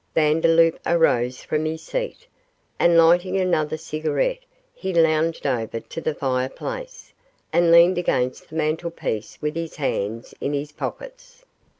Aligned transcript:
Vandeloup 0.15 0.79
arose 0.83 1.43
from 1.43 1.63
his 1.65 1.83
seat, 1.83 2.25
and 2.79 2.97
lighting 2.97 3.37
another 3.37 3.77
cigarette 3.77 4.39
he 4.73 4.95
lounged 4.95 5.45
over 5.45 5.79
to 5.79 6.01
the 6.01 6.15
fireplace, 6.15 7.13
and 7.53 7.71
leaned 7.71 7.99
against 7.99 8.49
the 8.49 8.55
mantelpiece 8.55 9.37
with 9.43 9.55
his 9.55 9.75
hands 9.75 10.33
in 10.41 10.53
his 10.53 10.71
pockets. 10.71 11.45